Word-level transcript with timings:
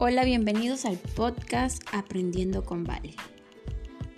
Hola, 0.00 0.24
bienvenidos 0.24 0.84
al 0.84 0.96
podcast 0.96 1.82
Aprendiendo 1.92 2.64
con 2.64 2.84
Vale. 2.84 3.16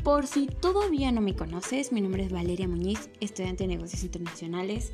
Por 0.05 0.27
si 0.27 0.47
todavía 0.47 1.11
no 1.11 1.23
me 1.23 1.35
conoces, 1.35 1.91
mi 1.91 2.03
nombre 2.03 2.23
es 2.23 2.31
Valeria 2.31 2.69
Muñiz, 2.69 3.09
estudiante 3.21 3.65
de 3.65 3.77
negocios 3.77 4.05
internacionales. 4.05 4.93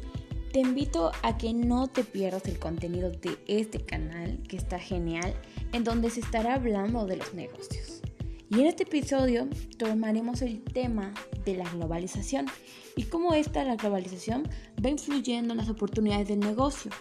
Te 0.52 0.60
invito 0.60 1.10
a 1.24 1.38
que 1.38 1.52
no 1.52 1.88
te 1.88 2.04
pierdas 2.04 2.46
el 2.46 2.60
contenido 2.60 3.10
de 3.10 3.36
este 3.48 3.80
canal, 3.80 4.38
que 4.48 4.56
está 4.56 4.78
genial, 4.78 5.34
en 5.72 5.82
donde 5.82 6.08
se 6.08 6.20
estará 6.20 6.54
hablando 6.54 7.04
de 7.04 7.16
los 7.16 7.34
negocios. 7.34 8.00
Y 8.48 8.60
en 8.60 8.66
este 8.66 8.84
episodio 8.84 9.48
tomaremos 9.78 10.40
el 10.40 10.62
tema 10.62 11.12
de 11.44 11.56
la 11.56 11.68
globalización 11.68 12.46
y 12.94 13.02
cómo 13.02 13.34
esta, 13.34 13.64
la 13.64 13.74
globalización, 13.74 14.44
va 14.84 14.88
influyendo 14.88 15.52
en 15.52 15.58
las 15.58 15.68
oportunidades 15.68 16.28
del 16.28 16.38
negocio 16.38 16.92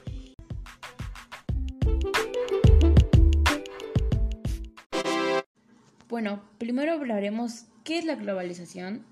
Bueno, 6.25 6.41
primero 6.57 6.93
hablaremos 6.93 7.65
qué 7.84 7.99
es 7.99 8.05
la 8.05 8.15
globalización. 8.15 9.05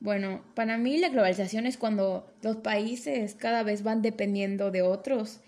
Bueno, 0.00 0.42
para 0.56 0.76
mí 0.76 0.98
la 0.98 1.08
globalización 1.08 1.66
es 1.66 1.76
cuando 1.76 2.26
los 2.42 2.56
países 2.56 3.36
cada 3.36 3.62
vez 3.62 3.84
van 3.84 4.02
dependiendo 4.02 4.72
de 4.72 4.82
otros, 4.82 5.38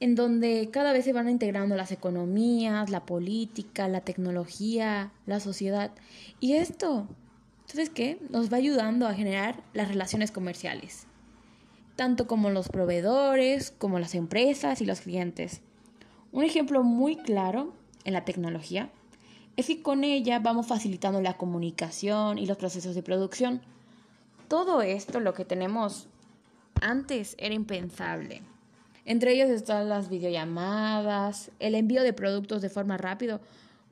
en 0.00 0.16
donde 0.16 0.70
cada 0.72 0.92
vez 0.92 1.04
se 1.04 1.12
van 1.12 1.28
integrando 1.28 1.76
las 1.76 1.92
economías, 1.92 2.90
la 2.90 3.06
política, 3.06 3.86
la 3.86 4.00
tecnología, 4.00 5.12
la 5.24 5.38
sociedad. 5.38 5.92
Y 6.40 6.54
esto, 6.54 7.06
¿sabes 7.66 7.88
qué? 7.88 8.18
Nos 8.28 8.52
va 8.52 8.56
ayudando 8.56 9.06
a 9.06 9.14
generar 9.14 9.62
las 9.72 9.86
relaciones 9.86 10.32
comerciales, 10.32 11.06
tanto 11.94 12.26
como 12.26 12.50
los 12.50 12.70
proveedores, 12.70 13.70
como 13.70 14.00
las 14.00 14.16
empresas 14.16 14.80
y 14.80 14.84
los 14.84 15.02
clientes. 15.02 15.60
Un 16.32 16.42
ejemplo 16.42 16.82
muy 16.82 17.14
claro 17.14 17.72
en 18.02 18.14
la 18.14 18.24
tecnología 18.24 18.90
es 19.56 19.66
que 19.66 19.82
con 19.82 20.04
ella 20.04 20.38
vamos 20.38 20.66
facilitando 20.66 21.20
la 21.20 21.36
comunicación 21.36 22.38
y 22.38 22.46
los 22.46 22.56
procesos 22.56 22.94
de 22.94 23.02
producción. 23.02 23.62
Todo 24.48 24.82
esto, 24.82 25.20
lo 25.20 25.34
que 25.34 25.44
tenemos 25.44 26.08
antes, 26.80 27.34
era 27.38 27.54
impensable. 27.54 28.42
Entre 29.04 29.32
ellos 29.32 29.48
están 29.50 29.88
las 29.88 30.08
videollamadas, 30.08 31.50
el 31.58 31.74
envío 31.74 32.02
de 32.02 32.12
productos 32.12 32.60
de 32.60 32.68
forma 32.68 32.96
rápida, 32.96 33.40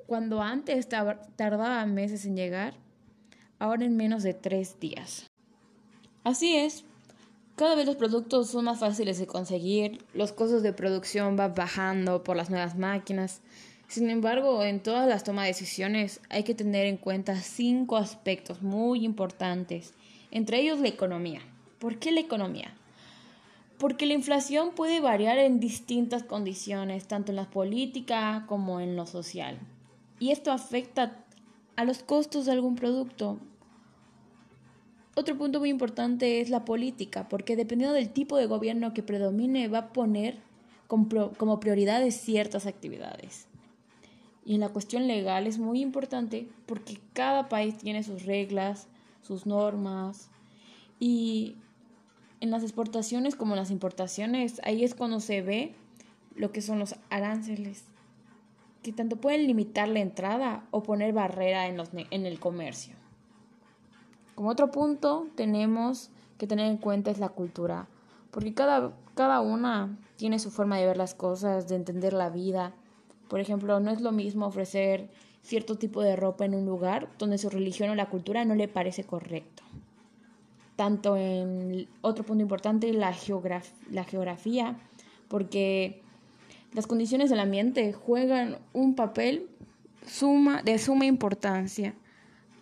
cuando 0.06 0.42
antes 0.42 0.88
tardaba 0.88 1.86
meses 1.86 2.26
en 2.26 2.36
llegar, 2.36 2.74
ahora 3.58 3.84
en 3.84 3.96
menos 3.96 4.22
de 4.22 4.34
tres 4.34 4.78
días. 4.80 5.30
Así 6.24 6.56
es, 6.56 6.84
cada 7.56 7.74
vez 7.74 7.86
los 7.86 7.96
productos 7.96 8.50
son 8.50 8.64
más 8.64 8.80
fáciles 8.80 9.18
de 9.18 9.26
conseguir, 9.26 10.04
los 10.12 10.32
costos 10.32 10.62
de 10.62 10.72
producción 10.72 11.36
van 11.36 11.54
bajando 11.54 12.24
por 12.24 12.36
las 12.36 12.50
nuevas 12.50 12.76
máquinas, 12.76 13.40
sin 13.88 14.10
embargo, 14.10 14.64
en 14.64 14.80
todas 14.80 15.08
las 15.08 15.24
tomas 15.24 15.44
de 15.44 15.48
decisiones 15.48 16.20
hay 16.30 16.42
que 16.42 16.54
tener 16.54 16.86
en 16.86 16.96
cuenta 16.96 17.36
cinco 17.36 17.96
aspectos 17.96 18.62
muy 18.62 19.04
importantes, 19.04 19.94
entre 20.30 20.60
ellos 20.60 20.80
la 20.80 20.88
economía. 20.88 21.40
¿Por 21.78 21.98
qué 21.98 22.10
la 22.10 22.20
economía? 22.20 22.74
Porque 23.78 24.06
la 24.06 24.14
inflación 24.14 24.70
puede 24.74 25.00
variar 25.00 25.38
en 25.38 25.60
distintas 25.60 26.22
condiciones, 26.22 27.06
tanto 27.06 27.32
en 27.32 27.36
la 27.36 27.50
política 27.50 28.44
como 28.48 28.80
en 28.80 28.96
lo 28.96 29.06
social. 29.06 29.58
Y 30.18 30.30
esto 30.30 30.50
afecta 30.50 31.24
a 31.76 31.84
los 31.84 32.02
costos 32.02 32.46
de 32.46 32.52
algún 32.52 32.76
producto. 32.76 33.38
Otro 35.14 35.36
punto 35.36 35.60
muy 35.60 35.68
importante 35.68 36.40
es 36.40 36.50
la 36.50 36.64
política, 36.64 37.28
porque 37.28 37.56
dependiendo 37.56 37.94
del 37.94 38.10
tipo 38.10 38.36
de 38.36 38.46
gobierno 38.46 38.94
que 38.94 39.02
predomine, 39.02 39.68
va 39.68 39.78
a 39.78 39.92
poner 39.92 40.38
como 40.88 41.60
prioridades 41.60 42.20
ciertas 42.20 42.66
actividades. 42.66 43.46
Y 44.44 44.54
en 44.54 44.60
la 44.60 44.68
cuestión 44.68 45.06
legal 45.06 45.46
es 45.46 45.58
muy 45.58 45.80
importante 45.80 46.48
porque 46.66 47.00
cada 47.14 47.48
país 47.48 47.78
tiene 47.78 48.02
sus 48.02 48.26
reglas, 48.26 48.88
sus 49.22 49.46
normas 49.46 50.30
y 51.00 51.56
en 52.40 52.50
las 52.50 52.62
exportaciones 52.62 53.36
como 53.36 53.54
en 53.54 53.60
las 53.60 53.70
importaciones, 53.70 54.60
ahí 54.64 54.84
es 54.84 54.94
cuando 54.94 55.20
se 55.20 55.40
ve 55.40 55.74
lo 56.36 56.52
que 56.52 56.60
son 56.60 56.78
los 56.78 56.96
aranceles, 57.08 57.84
que 58.82 58.92
tanto 58.92 59.16
pueden 59.16 59.46
limitar 59.46 59.88
la 59.88 60.00
entrada 60.00 60.66
o 60.70 60.82
poner 60.82 61.14
barrera 61.14 61.68
en, 61.68 61.78
los, 61.78 61.88
en 61.94 62.26
el 62.26 62.38
comercio. 62.38 62.96
Como 64.34 64.50
otro 64.50 64.70
punto 64.70 65.26
tenemos 65.36 66.10
que 66.36 66.46
tener 66.46 66.66
en 66.66 66.76
cuenta 66.76 67.10
es 67.10 67.18
la 67.18 67.30
cultura, 67.30 67.86
porque 68.30 68.52
cada, 68.52 68.92
cada 69.14 69.40
una 69.40 69.96
tiene 70.16 70.38
su 70.38 70.50
forma 70.50 70.76
de 70.76 70.86
ver 70.86 70.96
las 70.96 71.14
cosas, 71.14 71.68
de 71.68 71.76
entender 71.76 72.12
la 72.12 72.28
vida 72.28 72.74
por 73.28 73.40
ejemplo, 73.40 73.80
no 73.80 73.90
es 73.90 74.00
lo 74.00 74.12
mismo 74.12 74.46
ofrecer 74.46 75.08
cierto 75.42 75.76
tipo 75.76 76.02
de 76.02 76.16
ropa 76.16 76.44
en 76.44 76.54
un 76.54 76.66
lugar 76.66 77.08
donde 77.18 77.38
su 77.38 77.50
religión 77.50 77.90
o 77.90 77.94
la 77.94 78.08
cultura 78.08 78.44
no 78.44 78.54
le 78.54 78.68
parece 78.68 79.04
correcto. 79.04 79.62
Tanto 80.76 81.16
en 81.16 81.86
otro 82.00 82.24
punto 82.24 82.42
importante, 82.42 82.92
la, 82.92 83.14
la 83.90 84.04
geografía, 84.04 84.76
porque 85.28 86.02
las 86.72 86.86
condiciones 86.86 87.30
del 87.30 87.40
ambiente 87.40 87.92
juegan 87.92 88.58
un 88.72 88.94
papel 88.94 89.48
suma, 90.06 90.62
de 90.62 90.78
suma 90.78 91.04
importancia, 91.04 91.94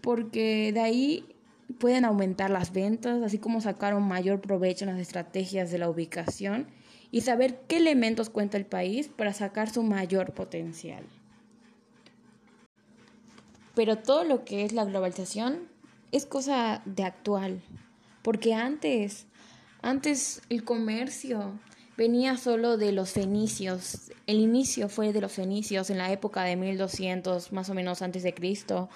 porque 0.00 0.72
de 0.72 0.80
ahí 0.80 1.24
pueden 1.78 2.04
aumentar 2.04 2.50
las 2.50 2.72
ventas, 2.72 3.22
así 3.22 3.38
como 3.38 3.60
sacar 3.60 3.94
un 3.94 4.06
mayor 4.06 4.40
provecho 4.40 4.84
en 4.84 4.90
las 4.90 5.00
estrategias 5.00 5.70
de 5.70 5.78
la 5.78 5.88
ubicación 5.88 6.66
y 7.12 7.20
saber 7.20 7.60
qué 7.68 7.76
elementos 7.76 8.30
cuenta 8.30 8.56
el 8.56 8.66
país 8.66 9.06
para 9.06 9.32
sacar 9.32 9.70
su 9.70 9.84
mayor 9.84 10.32
potencial. 10.32 11.04
Pero 13.74 13.98
todo 13.98 14.24
lo 14.24 14.44
que 14.44 14.64
es 14.64 14.72
la 14.72 14.84
globalización 14.84 15.68
es 16.10 16.26
cosa 16.26 16.82
de 16.86 17.04
actual, 17.04 17.62
porque 18.22 18.54
antes, 18.54 19.26
antes 19.82 20.42
el 20.48 20.64
comercio 20.64 21.60
venía 21.98 22.38
solo 22.38 22.78
de 22.78 22.92
los 22.92 23.10
fenicios. 23.10 24.10
El 24.26 24.38
inicio 24.38 24.88
fue 24.88 25.12
de 25.12 25.20
los 25.20 25.32
fenicios 25.32 25.90
en 25.90 25.98
la 25.98 26.10
época 26.12 26.42
de 26.44 26.56
1200 26.56 27.52
más 27.52 27.68
o 27.68 27.74
menos 27.74 28.00
antes 28.00 28.22
de 28.22 28.32
Cristo, 28.34 28.88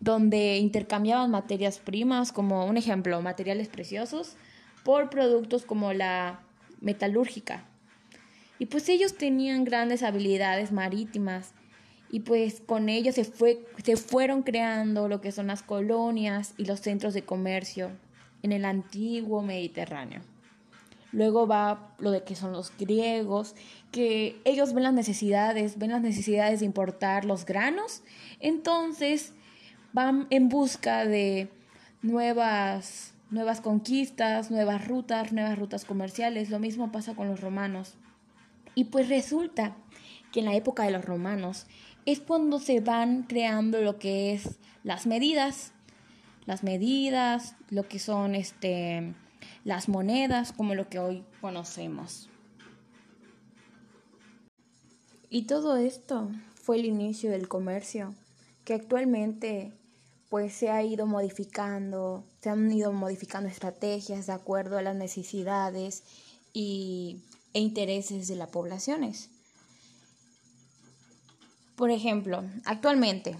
donde 0.00 0.58
intercambiaban 0.58 1.30
materias 1.30 1.78
primas 1.78 2.32
como 2.32 2.66
un 2.66 2.76
ejemplo, 2.76 3.22
materiales 3.22 3.68
preciosos 3.68 4.36
por 4.82 5.08
productos 5.10 5.64
como 5.64 5.92
la 5.92 6.40
metalúrgica. 6.80 7.64
Y 8.58 8.66
pues 8.66 8.88
ellos 8.88 9.16
tenían 9.16 9.64
grandes 9.64 10.02
habilidades 10.02 10.72
marítimas 10.72 11.52
y 12.10 12.20
pues 12.20 12.60
con 12.60 12.88
ellos 12.88 13.14
se, 13.14 13.24
fue, 13.24 13.64
se 13.84 13.96
fueron 13.96 14.42
creando 14.42 15.08
lo 15.08 15.20
que 15.20 15.32
son 15.32 15.46
las 15.46 15.62
colonias 15.62 16.54
y 16.56 16.64
los 16.64 16.80
centros 16.80 17.14
de 17.14 17.22
comercio 17.22 17.90
en 18.42 18.52
el 18.52 18.64
antiguo 18.64 19.42
Mediterráneo. 19.42 20.20
Luego 21.12 21.46
va 21.46 21.94
lo 21.98 22.10
de 22.10 22.22
que 22.22 22.36
son 22.36 22.52
los 22.52 22.72
griegos, 22.76 23.54
que 23.90 24.40
ellos 24.44 24.74
ven 24.74 24.84
las 24.84 24.94
necesidades, 24.94 25.78
ven 25.78 25.90
las 25.90 26.02
necesidades 26.02 26.60
de 26.60 26.66
importar 26.66 27.24
los 27.24 27.44
granos, 27.44 28.02
entonces 28.38 29.32
van 29.92 30.26
en 30.30 30.48
busca 30.48 31.04
de 31.06 31.48
nuevas 32.02 33.12
nuevas 33.30 33.60
conquistas, 33.60 34.50
nuevas 34.50 34.86
rutas, 34.86 35.32
nuevas 35.32 35.58
rutas 35.58 35.84
comerciales. 35.84 36.50
Lo 36.50 36.58
mismo 36.58 36.92
pasa 36.92 37.14
con 37.14 37.28
los 37.28 37.40
romanos. 37.40 37.94
Y 38.74 38.84
pues 38.84 39.08
resulta 39.08 39.76
que 40.32 40.40
en 40.40 40.46
la 40.46 40.54
época 40.54 40.84
de 40.84 40.90
los 40.90 41.04
romanos 41.04 41.66
es 42.06 42.20
cuando 42.20 42.58
se 42.58 42.80
van 42.80 43.24
creando 43.24 43.80
lo 43.80 43.98
que 43.98 44.32
es 44.32 44.58
las 44.84 45.06
medidas, 45.06 45.72
las 46.46 46.62
medidas, 46.62 47.56
lo 47.68 47.86
que 47.88 47.98
son 47.98 48.34
este 48.34 49.14
las 49.64 49.88
monedas, 49.88 50.52
como 50.52 50.74
lo 50.74 50.88
que 50.88 50.98
hoy 50.98 51.24
conocemos. 51.40 52.28
Y 55.28 55.42
todo 55.42 55.76
esto 55.76 56.30
fue 56.54 56.78
el 56.78 56.86
inicio 56.86 57.30
del 57.30 57.46
comercio, 57.46 58.14
que 58.64 58.74
actualmente 58.74 59.72
pues 60.30 60.52
se 60.52 60.70
ha 60.70 60.82
ido 60.82 61.06
modificando, 61.06 62.24
se 62.40 62.50
han 62.50 62.70
ido 62.70 62.92
modificando 62.92 63.48
estrategias 63.48 64.28
de 64.28 64.32
acuerdo 64.32 64.78
a 64.78 64.82
las 64.82 64.94
necesidades 64.94 66.04
y, 66.52 67.24
e 67.52 67.58
intereses 67.58 68.28
de 68.28 68.36
las 68.36 68.48
poblaciones. 68.48 69.28
Por 71.74 71.90
ejemplo, 71.90 72.44
actualmente 72.64 73.36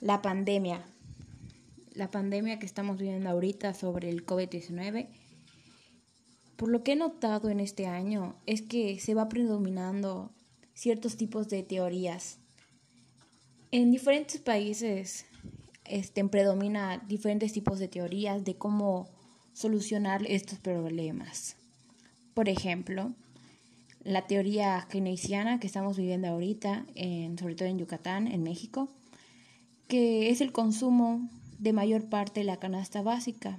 la 0.00 0.22
pandemia, 0.22 0.84
la 1.92 2.10
pandemia 2.10 2.58
que 2.58 2.66
estamos 2.66 2.98
viviendo 2.98 3.30
ahorita 3.30 3.72
sobre 3.72 4.10
el 4.10 4.26
COVID-19, 4.26 5.06
por 6.56 6.68
lo 6.68 6.82
que 6.82 6.92
he 6.92 6.96
notado 6.96 7.48
en 7.48 7.60
este 7.60 7.86
año 7.86 8.34
es 8.46 8.60
que 8.60 8.98
se 8.98 9.14
va 9.14 9.28
predominando 9.28 10.32
ciertos 10.74 11.16
tipos 11.16 11.48
de 11.48 11.62
teorías. 11.62 12.38
En 13.70 13.92
diferentes 13.92 14.40
países 14.40 15.26
este, 15.84 16.24
predomina 16.24 16.98
diferentes 17.08 17.52
tipos 17.52 17.78
de 17.78 17.88
teorías 17.88 18.44
de 18.44 18.56
cómo 18.56 19.08
solucionar 19.52 20.24
estos 20.26 20.58
problemas. 20.58 21.56
Por 22.34 22.48
ejemplo, 22.48 23.12
la 24.02 24.26
teoría 24.26 24.86
keynesiana 24.90 25.60
que 25.60 25.66
estamos 25.66 25.96
viviendo 25.96 26.28
ahorita, 26.28 26.84
en, 26.94 27.38
sobre 27.38 27.54
todo 27.54 27.68
en 27.68 27.78
Yucatán, 27.78 28.28
en 28.28 28.42
México, 28.42 28.88
que 29.88 30.30
es 30.30 30.40
el 30.40 30.52
consumo 30.52 31.28
de 31.58 31.72
mayor 31.72 32.08
parte 32.08 32.40
de 32.40 32.44
la 32.44 32.58
canasta 32.58 33.02
básica, 33.02 33.58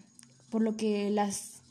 por 0.50 0.62
lo 0.62 0.75
que 0.75 1.10
las, 1.10 1.62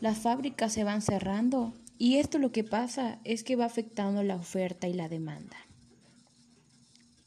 las 0.00 0.18
fábricas 0.18 0.72
se 0.72 0.84
van 0.84 1.02
cerrando 1.02 1.74
y 1.98 2.16
esto 2.16 2.38
lo 2.38 2.52
que 2.52 2.64
pasa 2.64 3.18
es 3.24 3.44
que 3.44 3.56
va 3.56 3.64
afectando 3.64 4.22
la 4.22 4.36
oferta 4.36 4.88
y 4.88 4.92
la 4.92 5.08
demanda. 5.08 5.56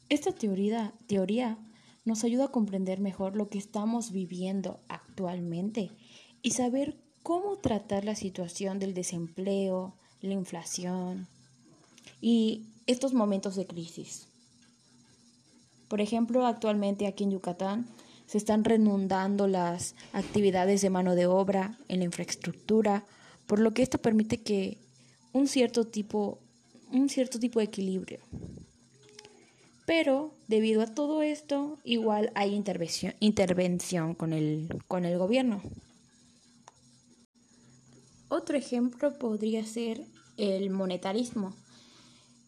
Esta 0.08 0.32
teoría, 0.32 0.92
teoría 1.06 1.58
nos 2.06 2.24
ayuda 2.24 2.46
a 2.46 2.52
comprender 2.52 3.00
mejor 3.00 3.36
lo 3.36 3.48
que 3.48 3.58
estamos 3.58 4.12
viviendo 4.12 4.80
actualmente 4.88 5.90
y 6.40 6.52
saber 6.52 6.96
cómo 7.22 7.56
tratar 7.56 8.04
la 8.04 8.14
situación 8.14 8.78
del 8.78 8.94
desempleo, 8.94 9.92
la 10.22 10.32
inflación 10.32 11.26
y 12.20 12.62
estos 12.86 13.12
momentos 13.12 13.56
de 13.56 13.66
crisis. 13.66 14.28
Por 15.88 16.00
ejemplo, 16.00 16.46
actualmente 16.46 17.08
aquí 17.08 17.24
en 17.24 17.32
Yucatán 17.32 17.88
se 18.26 18.38
están 18.38 18.62
renundando 18.62 19.48
las 19.48 19.96
actividades 20.12 20.82
de 20.82 20.90
mano 20.90 21.16
de 21.16 21.26
obra 21.26 21.76
en 21.88 21.98
la 21.98 22.04
infraestructura, 22.04 23.04
por 23.48 23.58
lo 23.58 23.74
que 23.74 23.82
esto 23.82 23.98
permite 23.98 24.40
que 24.40 24.78
un 25.32 25.48
cierto 25.48 25.86
tipo, 25.88 26.38
un 26.92 27.08
cierto 27.08 27.40
tipo 27.40 27.58
de 27.58 27.66
equilibrio. 27.66 28.20
Pero 29.86 30.34
debido 30.48 30.82
a 30.82 30.86
todo 30.86 31.22
esto, 31.22 31.78
igual 31.84 32.32
hay 32.34 32.54
intervención, 32.54 33.14
intervención 33.20 34.14
con, 34.14 34.32
el, 34.32 34.68
con 34.88 35.04
el 35.04 35.16
gobierno. 35.16 35.62
Otro 38.28 38.58
ejemplo 38.58 39.16
podría 39.16 39.64
ser 39.64 40.04
el 40.36 40.70
monetarismo. 40.70 41.54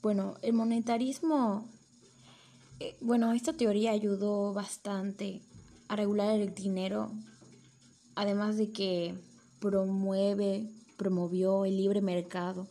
Bueno, 0.02 0.34
el 0.42 0.52
monetarismo, 0.52 1.68
eh, 2.80 2.96
bueno, 3.00 3.32
esta 3.32 3.52
teoría 3.52 3.92
ayudó 3.92 4.52
bastante 4.52 5.40
a 5.86 5.94
regular 5.94 6.40
el 6.40 6.52
dinero, 6.54 7.12
además 8.16 8.56
de 8.56 8.72
que 8.72 9.14
promueve, 9.60 10.68
promovió 10.96 11.64
el 11.64 11.76
libre 11.76 12.00
mercado 12.00 12.66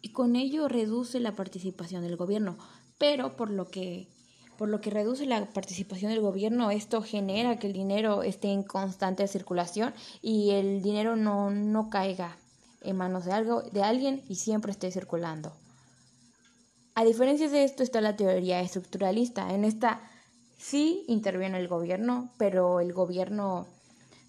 y 0.00 0.08
con 0.12 0.34
ello 0.34 0.68
reduce 0.68 1.20
la 1.20 1.36
participación 1.36 2.02
del 2.02 2.16
gobierno 2.16 2.58
pero 3.02 3.34
por 3.34 3.50
lo 3.50 3.68
que 3.68 4.06
por 4.56 4.68
lo 4.68 4.80
que 4.80 4.90
reduce 4.90 5.26
la 5.26 5.44
participación 5.46 6.12
del 6.12 6.20
gobierno, 6.20 6.70
esto 6.70 7.02
genera 7.02 7.58
que 7.58 7.66
el 7.66 7.72
dinero 7.72 8.22
esté 8.22 8.52
en 8.52 8.62
constante 8.62 9.26
circulación 9.26 9.92
y 10.20 10.50
el 10.50 10.82
dinero 10.82 11.16
no, 11.16 11.50
no 11.50 11.90
caiga 11.90 12.36
en 12.80 12.96
manos 12.96 13.24
de, 13.24 13.32
algo, 13.32 13.62
de 13.62 13.82
alguien 13.82 14.22
y 14.28 14.36
siempre 14.36 14.70
esté 14.70 14.92
circulando. 14.92 15.52
A 16.94 17.04
diferencia 17.04 17.48
de 17.48 17.64
esto 17.64 17.82
está 17.82 18.00
la 18.00 18.14
teoría 18.14 18.60
estructuralista. 18.60 19.52
En 19.52 19.64
esta 19.64 20.00
sí 20.56 21.04
interviene 21.08 21.58
el 21.58 21.66
gobierno, 21.66 22.30
pero 22.38 22.78
el 22.78 22.92
gobierno 22.92 23.66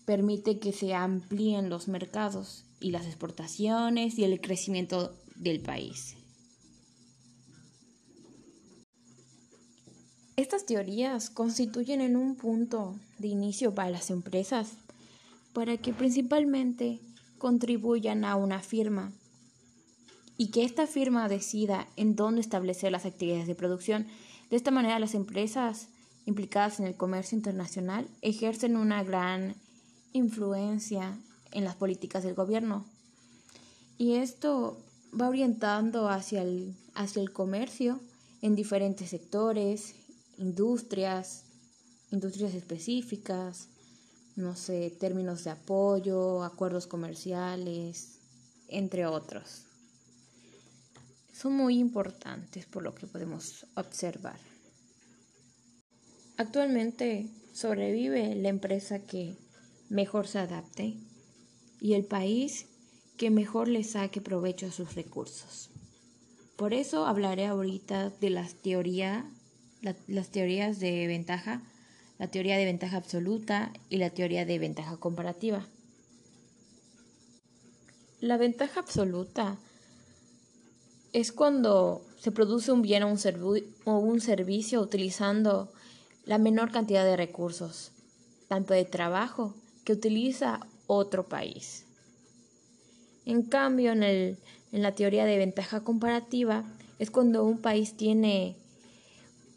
permite 0.06 0.58
que 0.58 0.74
se 0.74 0.96
amplíen 0.96 1.70
los 1.70 1.88
mercados 1.88 2.66
y 2.80 2.90
las 2.90 3.06
exportaciones 3.06 4.18
y 4.18 4.24
el 4.24 4.42
crecimiento 4.42 5.14
del 5.36 5.60
país. 5.60 6.16
Estas 10.35 10.65
teorías 10.65 11.30
constituyen 11.30 12.01
en 12.01 12.18
un 12.18 12.35
punto 12.35 12.95
de 13.19 13.27
inicio 13.27 13.75
para 13.75 13.91
las 13.91 14.09
empresas 14.09 14.71
para 15.53 15.77
que 15.77 15.94
principalmente 15.94 17.00
contribuyan 17.38 18.25
a 18.25 18.35
una 18.35 18.59
firma 18.59 19.12
y 20.35 20.47
que 20.47 20.63
esta 20.63 20.88
firma 20.88 21.27
decida 21.27 21.88
en 21.97 22.15
dónde 22.15 22.41
establecer 22.41 22.91
las 22.91 23.06
actividades 23.06 23.45
de 23.45 23.53
producción. 23.53 24.07
De 24.50 24.56
esta 24.56 24.71
manera 24.71 24.97
las 24.97 25.13
empresas 25.13 25.89
implicadas 26.25 26.79
en 26.79 26.88
el 26.88 26.95
comercio 26.95 27.38
internacional 27.38 28.07
ejercen 28.24 28.75
una 28.75 29.03
gran 29.03 29.56
influencia 30.13 31.15
en 31.51 31.63
las 31.63 31.75
políticas 31.75 32.24
del 32.24 32.33
gobierno. 32.33 32.86
Y 34.00 34.15
esto 34.15 34.81
va 35.19 35.29
orientando 35.29 36.09
hacia 36.09 36.41
el, 36.41 36.75
hacia 36.95 37.21
el 37.21 37.31
comercio 37.31 38.00
en 38.41 38.56
diferentes 38.56 39.12
sectores, 39.12 39.94
industrias, 40.38 41.44
industrias 42.12 42.53
específicas, 42.53 43.68
no 44.35 44.56
sé, 44.56 44.89
términos 45.00 45.44
de 45.44 45.51
apoyo, 45.51 46.44
acuerdos 46.44 46.88
comerciales, 46.88 48.19
entre 48.68 49.06
otros. 49.06 49.63
Son 51.31 51.53
muy 51.53 51.80
importantes 51.80 52.65
por 52.65 52.83
lo 52.83 52.94
que 52.95 53.07
podemos 53.07 53.65
observar. 53.75 54.39
Actualmente 56.38 57.29
sobrevive 57.53 58.36
la 58.36 58.50
empresa 58.50 59.00
que 59.00 59.38
mejor 59.89 60.27
se 60.27 60.39
adapte 60.39 60.97
y 61.79 61.94
el 61.94 62.06
país 62.06 62.65
que 63.18 63.29
mejor 63.29 63.68
le 63.68 63.83
saque 63.83 64.21
provecho 64.21 64.68
a 64.68 64.71
sus 64.71 64.95
recursos. 64.95 65.69
Por 66.56 66.74
eso 66.74 67.06
hablaré 67.06 67.45
ahorita 67.45 68.09
de 68.09 68.29
las 70.07 70.30
teorías 70.30 70.80
de 70.80 71.07
ventaja, 71.07 71.62
la 72.18 72.27
teoría 72.27 72.57
de 72.57 72.65
ventaja 72.65 72.97
absoluta 72.97 73.71
y 73.89 73.97
la 73.97 74.09
teoría 74.09 74.45
de 74.45 74.59
ventaja 74.59 74.97
comparativa. 74.97 75.65
La 78.21 78.38
ventaja 78.38 78.80
absoluta 78.80 79.57
es 81.12 81.31
cuando 81.31 82.01
se 82.19 82.31
produce 82.31 82.71
un 82.71 82.81
bien 82.81 83.03
o 83.03 83.97
un, 84.00 84.21
servicio 84.21 84.81
utilizando 84.81 85.71
la 86.25 86.38
menor 86.38 86.71
cantidad 86.71 87.03
de 87.03 87.18
recursos, 87.18 87.91
tanto 88.47 88.74
de 88.74 88.86
trabajo, 88.86 89.53
que 89.83 89.91
utiliza 89.91 90.65
otro 90.88 91.27
país. 91.27 91.86
En 93.25 93.44
cambio, 93.44 93.91
en 93.91 94.38
la 94.71 94.95
teoría 94.95 95.25
de 95.25 95.38
ventaja 95.38 95.81
comparativa 95.81 96.63
es 97.00 97.12
cuando 97.12 97.44
un 97.44 97.57
país 97.57 97.97
tiene 97.97 98.56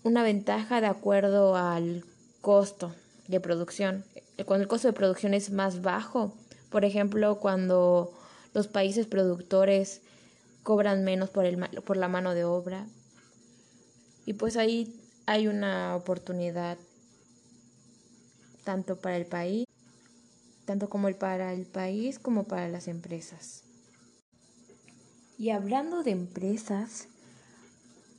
una 0.07 0.23
ventaja 0.23 0.81
de 0.81 0.87
acuerdo 0.87 1.57
al 1.57 2.05
costo 2.41 2.95
de 3.27 3.41
producción. 3.41 4.05
Cuando 4.45 4.63
el 4.63 4.69
costo 4.69 4.87
de 4.87 4.93
producción 4.95 5.35
es 5.35 5.51
más 5.51 5.83
bajo, 5.83 6.33
por 6.71 6.85
ejemplo, 6.85 7.41
cuando 7.41 8.13
los 8.55 8.69
países 8.69 9.09
productores 9.09 10.03
cobran 10.63 11.03
menos 11.03 11.31
por, 11.31 11.45
el, 11.45 11.59
por 11.83 11.97
la 11.97 12.07
mano 12.07 12.35
de 12.35 12.45
obra. 12.45 12.87
Y 14.27 14.35
pues 14.35 14.57
ahí 14.57 14.95
hay 15.27 15.49
una 15.49 15.97
oportunidad 15.97 16.79
tanto 18.63 18.95
para 18.95 19.17
el 19.17 19.27
país, 19.27 19.67
tanto 20.67 20.89
como 20.89 21.09
el 21.09 21.17
para 21.17 21.53
el 21.53 21.67
país 21.67 22.21
como 22.21 22.45
para 22.45 22.69
las 22.69 22.87
empresas. 22.87 23.65
Y 25.37 25.51
hablando 25.51 26.05
de 26.05 26.13
empresas, 26.13 27.09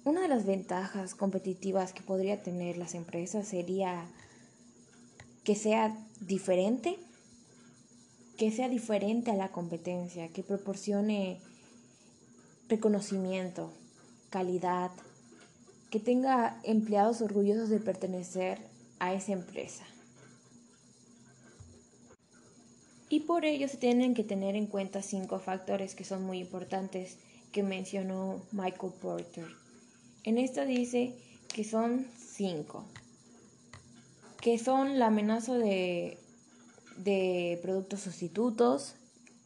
una 0.07 0.21
de 0.21 0.29
las 0.29 0.45
ventajas 0.45 1.15
competitivas 1.15 1.91
que 1.91 2.01
podría 2.01 2.41
tener 2.41 2.77
las 2.77 2.95
empresas 2.95 3.45
sería 3.45 4.05
que 5.43 5.53
sea 5.53 5.97
diferente, 6.21 6.97
que 8.37 8.49
sea 8.49 8.69
diferente 8.69 9.31
a 9.31 9.35
la 9.35 9.49
competencia, 9.49 10.29
que 10.29 10.43
proporcione 10.43 11.41
reconocimiento, 12.69 13.69
calidad, 14.29 14.91
que 15.89 15.99
tenga 15.99 16.61
empleados 16.63 17.21
orgullosos 17.21 17.67
de 17.67 17.79
pertenecer 17.79 18.59
a 18.99 19.13
esa 19.13 19.33
empresa. 19.33 19.83
Y 23.09 23.21
por 23.21 23.43
ello 23.43 23.67
se 23.67 23.75
tienen 23.75 24.13
que 24.13 24.23
tener 24.23 24.55
en 24.55 24.67
cuenta 24.67 25.01
cinco 25.01 25.39
factores 25.39 25.95
que 25.95 26.05
son 26.05 26.23
muy 26.23 26.39
importantes 26.39 27.17
que 27.51 27.61
mencionó 27.61 28.41
Michael 28.53 28.93
Porter. 29.01 29.66
En 30.27 30.37
esta 30.37 30.65
dice 30.65 31.15
que 31.47 31.63
son 31.63 32.05
cinco, 32.17 32.83
que 34.41 34.59
son 34.59 34.99
la 34.99 35.07
amenaza 35.07 35.57
de, 35.57 36.17
de 36.97 37.57
productos 37.61 38.01
sustitutos, 38.01 38.95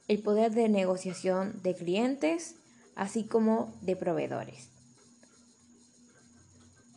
el 0.07 0.23
poder 0.23 0.53
de 0.53 0.69
negociación 0.69 1.61
de 1.61 1.75
clientes, 1.75 2.55
así 2.95 3.25
como 3.25 3.71
de 3.81 3.95
proveedores. 3.95 4.69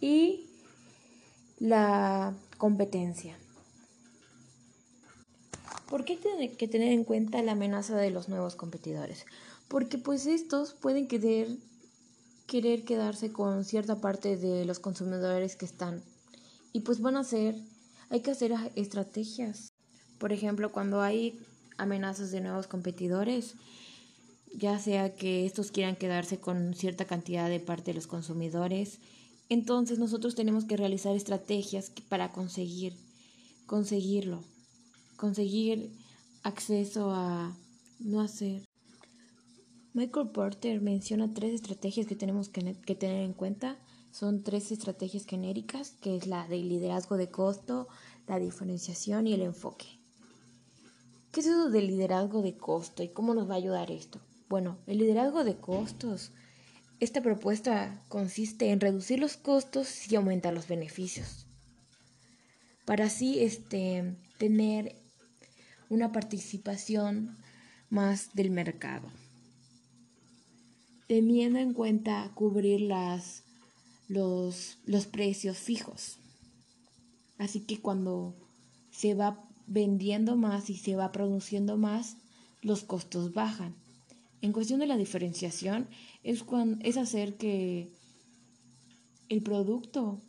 Y 0.00 0.46
la 1.58 2.32
competencia. 2.56 3.36
¿Por 5.90 6.06
qué 6.06 6.16
tiene 6.16 6.52
que 6.52 6.68
tener 6.68 6.90
en 6.90 7.04
cuenta 7.04 7.42
la 7.42 7.52
amenaza 7.52 7.98
de 7.98 8.10
los 8.10 8.30
nuevos 8.30 8.56
competidores? 8.56 9.26
Porque 9.68 9.98
pues 9.98 10.24
estos 10.24 10.72
pueden 10.72 11.06
querer 11.06 11.58
querer 12.46 12.84
quedarse 12.84 13.32
con 13.32 13.64
cierta 13.64 14.00
parte 14.00 14.36
de 14.36 14.64
los 14.64 14.78
consumidores 14.78 15.56
que 15.56 15.64
están. 15.64 16.02
Y 16.72 16.80
pues 16.80 17.00
van 17.00 17.16
a 17.16 17.20
hacer, 17.20 17.56
hay 18.10 18.20
que 18.20 18.30
hacer 18.30 18.52
estrategias. 18.74 19.72
Por 20.18 20.32
ejemplo, 20.32 20.72
cuando 20.72 21.00
hay 21.00 21.40
amenazas 21.78 22.30
de 22.30 22.40
nuevos 22.40 22.66
competidores, 22.66 23.54
ya 24.56 24.78
sea 24.78 25.14
que 25.14 25.46
estos 25.46 25.70
quieran 25.70 25.96
quedarse 25.96 26.38
con 26.38 26.74
cierta 26.74 27.04
cantidad 27.04 27.48
de 27.48 27.60
parte 27.60 27.90
de 27.90 27.94
los 27.94 28.06
consumidores. 28.06 29.00
Entonces 29.48 29.98
nosotros 29.98 30.34
tenemos 30.34 30.64
que 30.64 30.76
realizar 30.76 31.14
estrategias 31.16 31.90
para 32.08 32.32
conseguir 32.32 32.94
conseguirlo, 33.66 34.42
conseguir 35.16 35.90
acceso 36.42 37.10
a 37.10 37.56
no 37.98 38.20
hacer. 38.20 38.62
Michael 39.94 40.30
Porter 40.30 40.80
menciona 40.80 41.32
tres 41.32 41.54
estrategias 41.54 42.08
que 42.08 42.16
tenemos 42.16 42.48
que, 42.48 42.96
tener 42.96 43.22
en 43.22 43.32
cuenta. 43.32 43.78
Son 44.10 44.42
tres 44.42 44.72
estrategias 44.72 45.24
genéricas, 45.24 45.92
que 46.00 46.16
es 46.16 46.26
la 46.26 46.48
de 46.48 46.56
liderazgo 46.56 47.16
de 47.16 47.30
costo, 47.30 47.86
la 48.26 48.40
diferenciación 48.40 49.28
y 49.28 49.34
el 49.34 49.42
enfoque. 49.42 49.86
¿Qué 51.30 51.40
es 51.40 51.46
eso 51.46 51.70
del 51.70 51.86
liderazgo 51.86 52.42
de 52.42 52.56
costo 52.56 53.04
y 53.04 53.08
cómo 53.10 53.34
nos 53.34 53.48
va 53.48 53.54
a 53.54 53.58
ayudar 53.58 53.92
esto? 53.92 54.20
Bueno, 54.48 54.78
el 54.88 54.98
liderazgo 54.98 55.44
de 55.44 55.58
costos. 55.58 56.32
Esta 56.98 57.22
propuesta 57.22 58.02
consiste 58.08 58.70
en 58.70 58.80
reducir 58.80 59.20
los 59.20 59.36
costos 59.36 60.10
y 60.10 60.16
aumentar 60.16 60.54
los 60.54 60.66
beneficios. 60.66 61.46
Para 62.84 63.04
así 63.04 63.44
este, 63.44 64.16
tener 64.38 64.96
una 65.88 66.10
participación 66.10 67.38
más 67.90 68.34
del 68.34 68.50
mercado. 68.50 69.08
Teniendo 71.06 71.58
en 71.58 71.75
cuenta 71.75 72.30
cubrir 72.34 72.80
las, 72.82 73.44
los, 74.08 74.78
los 74.87 75.06
precios 75.06 75.58
fijos. 75.58 76.18
Así 77.38 77.61
que 77.61 77.80
cuando 77.80 78.34
se 78.90 79.14
va 79.14 79.49
vendiendo 79.66 80.37
más 80.37 80.70
y 80.70 80.76
se 80.76 80.96
va 80.96 81.12
produciendo 81.12 81.76
más, 81.76 82.16
los 82.62 82.84
costos 82.84 83.34
bajan. 83.34 83.75
En 84.40 84.52
cuestión 84.52 84.80
de 84.80 84.87
la 84.87 84.96
diferenciación, 84.96 85.88
es, 86.23 86.44
es 86.82 86.96
hacer 86.96 87.37
que 87.37 87.92
el 89.28 89.42
producto 89.42 90.20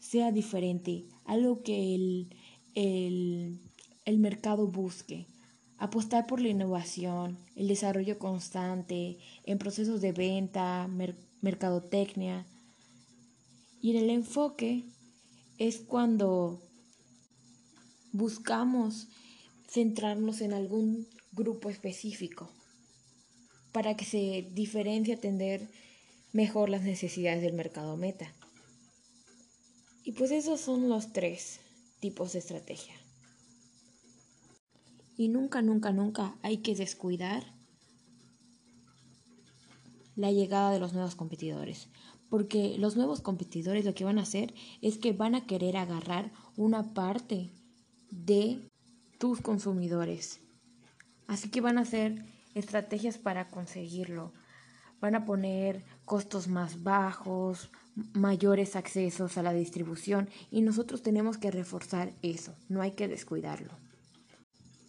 sea 0.00 0.32
diferente, 0.32 1.04
algo 1.24 1.62
que 1.62 1.94
el, 1.94 2.28
el, 2.74 4.18
mercado 4.18 4.66
busque. 4.66 5.26
Apostar 5.78 6.26
por 6.26 6.40
la 6.40 6.48
innovación, 6.48 7.38
el 7.54 7.68
desarrollo 7.68 8.18
constante 8.18 9.18
en 9.44 9.58
procesos 9.58 10.00
de 10.00 10.12
venta, 10.12 10.88
mercadotecnia. 11.40 12.46
Y 13.80 13.92
en 13.92 13.96
el 14.04 14.10
enfoque 14.10 14.84
es 15.58 15.78
cuando 15.78 16.60
buscamos 18.12 19.06
centrarnos 19.68 20.40
en 20.40 20.52
algún 20.52 21.06
grupo 21.32 21.70
específico 21.70 22.50
para 23.70 23.96
que 23.96 24.04
se 24.04 24.48
diferencie 24.52 25.14
atender 25.14 25.68
mejor 26.32 26.70
las 26.70 26.82
necesidades 26.82 27.42
del 27.42 27.52
mercado 27.52 27.96
meta. 27.96 28.32
Y 30.02 30.12
pues 30.12 30.30
esos 30.30 30.60
son 30.60 30.88
los 30.88 31.12
tres 31.12 31.60
tipos 32.00 32.32
de 32.32 32.40
estrategia. 32.40 32.94
Y 35.18 35.28
nunca, 35.28 35.62
nunca, 35.62 35.92
nunca 35.92 36.36
hay 36.42 36.58
que 36.58 36.76
descuidar 36.76 37.42
la 40.14 40.30
llegada 40.30 40.70
de 40.70 40.78
los 40.78 40.92
nuevos 40.92 41.16
competidores. 41.16 41.88
Porque 42.30 42.78
los 42.78 42.96
nuevos 42.96 43.20
competidores 43.20 43.84
lo 43.84 43.94
que 43.94 44.04
van 44.04 44.20
a 44.20 44.22
hacer 44.22 44.54
es 44.80 44.96
que 44.96 45.12
van 45.12 45.34
a 45.34 45.44
querer 45.44 45.76
agarrar 45.76 46.30
una 46.56 46.94
parte 46.94 47.50
de 48.12 48.60
tus 49.18 49.40
consumidores. 49.40 50.40
Así 51.26 51.50
que 51.50 51.60
van 51.60 51.78
a 51.78 51.82
hacer 51.82 52.24
estrategias 52.54 53.18
para 53.18 53.48
conseguirlo. 53.48 54.32
Van 55.00 55.16
a 55.16 55.24
poner 55.24 55.84
costos 56.04 56.46
más 56.46 56.84
bajos, 56.84 57.70
mayores 58.12 58.76
accesos 58.76 59.36
a 59.36 59.42
la 59.42 59.52
distribución 59.52 60.28
y 60.52 60.60
nosotros 60.60 61.02
tenemos 61.02 61.38
que 61.38 61.50
reforzar 61.50 62.12
eso, 62.22 62.54
no 62.68 62.82
hay 62.82 62.92
que 62.92 63.08
descuidarlo. 63.08 63.87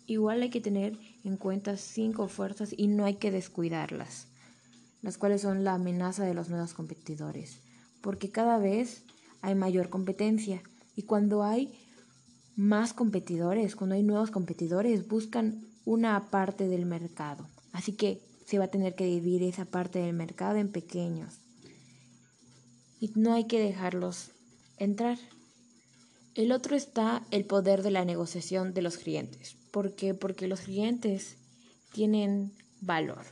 Igual 0.09 0.41
hay 0.41 0.49
que 0.49 0.59
tener 0.59 0.97
en 1.23 1.37
cuenta 1.37 1.77
cinco 1.77 2.27
fuerzas 2.27 2.73
y 2.75 2.87
no 2.87 3.05
hay 3.05 3.17
que 3.17 3.29
descuidarlas, 3.29 4.25
las 5.03 5.19
cuales 5.19 5.41
son 5.41 5.63
la 5.63 5.75
amenaza 5.75 6.25
de 6.25 6.33
los 6.33 6.49
nuevos 6.49 6.73
competidores, 6.73 7.59
porque 8.01 8.31
cada 8.31 8.57
vez 8.57 9.03
hay 9.41 9.53
mayor 9.53 9.89
competencia 9.89 10.63
y 10.95 11.03
cuando 11.03 11.43
hay 11.43 11.79
más 12.55 12.93
competidores, 12.93 13.75
cuando 13.75 13.93
hay 13.93 14.01
nuevos 14.01 14.31
competidores, 14.31 15.07
buscan 15.07 15.67
una 15.85 16.31
parte 16.31 16.67
del 16.67 16.87
mercado. 16.87 17.47
Así 17.71 17.93
que 17.93 18.19
se 18.47 18.57
va 18.57 18.65
a 18.65 18.71
tener 18.71 18.95
que 18.95 19.05
dividir 19.05 19.43
esa 19.43 19.65
parte 19.65 19.99
del 19.99 20.13
mercado 20.13 20.57
en 20.57 20.71
pequeños. 20.71 21.35
Y 22.99 23.11
no 23.13 23.35
hay 23.35 23.43
que 23.43 23.59
dejarlos 23.59 24.31
entrar. 24.77 25.19
El 26.33 26.51
otro 26.51 26.75
está 26.75 27.21
el 27.29 27.45
poder 27.45 27.83
de 27.83 27.91
la 27.91 28.05
negociación 28.05 28.73
de 28.73 28.81
los 28.81 28.97
clientes. 28.97 29.58
¿Por 29.71 29.95
qué? 29.95 30.13
Porque 30.13 30.47
los 30.47 30.61
clientes 30.61 31.37
tienen 31.91 32.51
valor. 32.81 33.25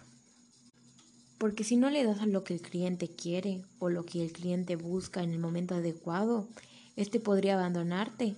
Porque 1.38 1.64
si 1.64 1.76
no 1.76 1.90
le 1.90 2.04
das 2.04 2.26
lo 2.28 2.44
que 2.44 2.54
el 2.54 2.62
cliente 2.62 3.10
quiere 3.10 3.64
o 3.80 3.90
lo 3.90 4.04
que 4.04 4.24
el 4.24 4.32
cliente 4.32 4.76
busca 4.76 5.24
en 5.24 5.32
el 5.32 5.40
momento 5.40 5.76
adecuado, 5.76 6.48
este 6.96 7.20
podría 7.20 7.54
abandonarte 7.54 8.36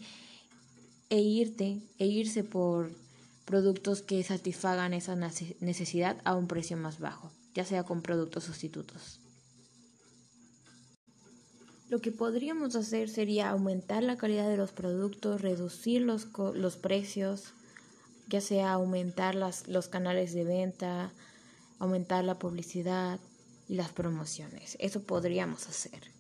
e 1.10 1.22
irte 1.22 1.82
e 1.98 2.06
irse 2.06 2.44
por 2.44 2.92
productos 3.46 4.02
que 4.02 4.22
satisfagan 4.24 4.94
esa 4.94 5.16
necesidad 5.16 6.18
a 6.24 6.36
un 6.36 6.48
precio 6.48 6.78
más 6.78 7.00
bajo, 7.00 7.32
ya 7.56 7.66
sea 7.66 7.84
con 7.84 8.02
productos 8.02 8.44
sustitutos. 8.44 9.20
Lo 11.90 12.02
que 12.02 12.12
podríamos 12.12 12.76
hacer 12.76 13.10
sería 13.10 13.50
aumentar 13.50 14.04
la 14.04 14.18
calidad 14.18 14.48
de 14.48 14.58
los 14.58 14.72
productos, 14.72 15.42
reducir 15.42 16.04
los, 16.04 16.28
los 16.54 16.78
precios, 16.78 17.54
ya 18.30 18.42
sea 18.42 18.74
aumentar 18.74 19.36
las, 19.36 19.68
los 19.68 19.88
canales 19.88 20.34
de 20.34 20.44
venta, 20.44 21.12
aumentar 21.80 22.24
la 22.24 22.40
publicidad 22.40 23.20
y 23.68 23.76
las 23.76 23.92
promociones. 23.92 24.78
Eso 24.80 25.04
podríamos 25.04 25.68
hacer. 25.68 26.12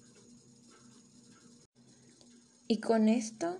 Y 2.67 2.79
con 2.79 3.09
esto, 3.09 3.57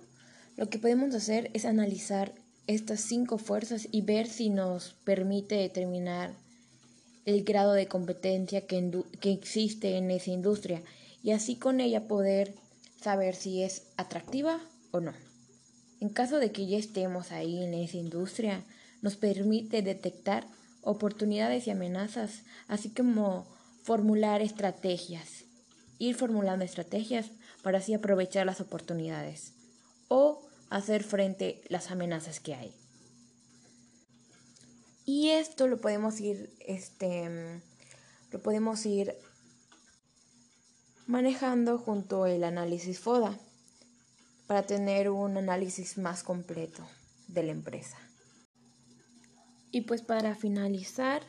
lo 0.56 0.68
que 0.68 0.78
podemos 0.78 1.14
hacer 1.14 1.50
es 1.54 1.64
analizar 1.64 2.34
estas 2.66 3.00
cinco 3.00 3.38
fuerzas 3.38 3.88
y 3.90 4.02
ver 4.02 4.28
si 4.28 4.50
nos 4.50 4.94
permite 5.04 5.56
determinar 5.56 6.32
el 7.24 7.42
grado 7.44 7.72
de 7.72 7.88
competencia 7.88 8.66
que, 8.66 9.02
que 9.20 9.32
existe 9.32 9.96
en 9.96 10.10
esa 10.10 10.30
industria 10.30 10.82
y 11.22 11.32
así 11.32 11.56
con 11.56 11.80
ella 11.80 12.06
poder 12.06 12.54
saber 13.00 13.34
si 13.34 13.62
es 13.62 13.82
atractiva 13.96 14.60
o 14.90 15.00
no. 15.00 15.29
En 16.00 16.08
caso 16.08 16.38
de 16.38 16.50
que 16.50 16.66
ya 16.66 16.78
estemos 16.78 17.30
ahí 17.30 17.62
en 17.62 17.74
esa 17.74 17.98
industria, 17.98 18.64
nos 19.02 19.16
permite 19.16 19.82
detectar 19.82 20.46
oportunidades 20.82 21.66
y 21.66 21.70
amenazas, 21.70 22.42
así 22.68 22.88
como 22.88 23.46
formular 23.82 24.40
estrategias, 24.40 25.44
ir 25.98 26.14
formulando 26.14 26.64
estrategias 26.64 27.26
para 27.62 27.78
así 27.78 27.92
aprovechar 27.92 28.46
las 28.46 28.62
oportunidades 28.62 29.52
o 30.08 30.40
hacer 30.70 31.04
frente 31.04 31.60
las 31.68 31.90
amenazas 31.90 32.40
que 32.40 32.54
hay. 32.54 32.72
Y 35.04 35.30
esto 35.30 35.66
lo 35.66 35.80
podemos 35.80 36.20
ir, 36.20 36.50
este, 36.60 37.60
lo 38.30 38.40
podemos 38.40 38.86
ir 38.86 39.14
manejando 41.06 41.78
junto 41.78 42.24
el 42.24 42.44
análisis 42.44 43.00
FODA 43.00 43.36
para 44.50 44.64
tener 44.64 45.10
un 45.10 45.36
análisis 45.36 45.96
más 45.96 46.24
completo 46.24 46.82
de 47.28 47.44
la 47.44 47.52
empresa. 47.52 47.96
Y 49.70 49.82
pues 49.82 50.02
para 50.02 50.34
finalizar, 50.34 51.22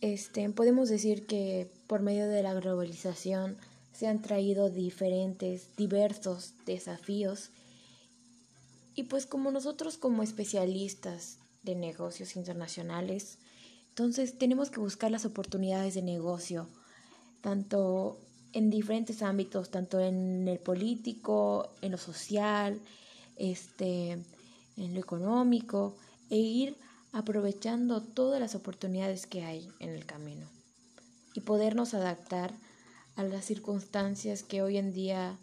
este, 0.00 0.48
podemos 0.48 0.88
decir 0.88 1.26
que 1.26 1.70
por 1.86 2.00
medio 2.00 2.26
de 2.28 2.42
la 2.42 2.54
globalización 2.54 3.58
se 3.92 4.06
han 4.06 4.22
traído 4.22 4.70
diferentes, 4.70 5.76
diversos 5.76 6.54
desafíos 6.64 7.50
y 8.94 9.02
pues 9.02 9.26
como 9.26 9.50
nosotros 9.50 9.98
como 9.98 10.22
especialistas 10.22 11.40
de 11.62 11.74
negocios 11.74 12.36
internacionales, 12.36 13.36
entonces 13.90 14.38
tenemos 14.38 14.70
que 14.70 14.80
buscar 14.80 15.10
las 15.10 15.26
oportunidades 15.26 15.92
de 15.92 16.00
negocio, 16.00 16.70
tanto 17.42 18.18
en 18.52 18.70
diferentes 18.70 19.22
ámbitos, 19.22 19.70
tanto 19.70 20.00
en 20.00 20.48
el 20.48 20.58
político, 20.58 21.70
en 21.82 21.92
lo 21.92 21.98
social, 21.98 22.80
este, 23.36 24.12
en 24.76 24.94
lo 24.94 25.00
económico, 25.00 25.96
e 26.30 26.36
ir 26.36 26.76
aprovechando 27.12 28.02
todas 28.02 28.40
las 28.40 28.54
oportunidades 28.54 29.26
que 29.26 29.44
hay 29.44 29.68
en 29.80 29.90
el 29.90 30.06
camino 30.06 30.46
y 31.34 31.40
podernos 31.40 31.94
adaptar 31.94 32.52
a 33.16 33.24
las 33.24 33.44
circunstancias 33.44 34.42
que 34.42 34.62
hoy 34.62 34.76
en 34.76 34.92
día 34.92 35.36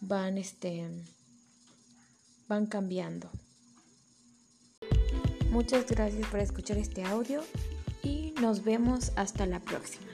van 0.00 0.38
este 0.38 0.88
van 2.48 2.66
cambiando. 2.66 3.30
Muchas 5.50 5.86
gracias 5.86 6.26
por 6.28 6.40
escuchar 6.40 6.78
este 6.78 7.04
audio 7.04 7.42
y 8.02 8.32
nos 8.40 8.64
vemos 8.64 9.12
hasta 9.16 9.44
la 9.46 9.60
próxima. 9.60 10.07